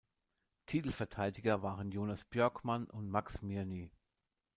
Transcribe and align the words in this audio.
Titelverteidiger 0.65 1.61
waren 1.61 1.91
Jonas 1.91 2.25
Björkman 2.25 2.85
und 2.89 3.07
Max 3.11 3.43
Mirny. 3.43 3.91